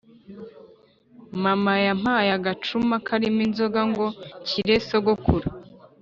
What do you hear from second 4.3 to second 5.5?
nshyire sogokuru